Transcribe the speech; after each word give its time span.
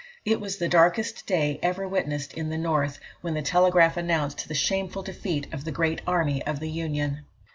It 0.25 0.41
was 0.41 0.57
the 0.57 0.67
darkest 0.67 1.27
day 1.27 1.59
ever 1.61 1.87
witnessed 1.87 2.33
in 2.33 2.49
the 2.49 2.57
North, 2.57 2.97
when 3.21 3.35
the 3.35 3.43
telegraph 3.43 3.97
announced 3.97 4.47
the 4.47 4.55
shameful 4.55 5.03
defeat 5.03 5.45
of 5.53 5.63
the 5.63 5.71
great 5.71 6.01
army 6.07 6.41
of 6.43 6.59
the 6.59 6.71
Union. 6.71 7.23